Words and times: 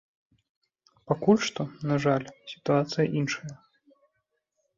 Пакуль 1.11 1.39
што, 1.47 1.61
на 1.91 1.95
жаль, 2.07 2.25
сітуацыя 2.53 3.05
іншая. 3.21 3.53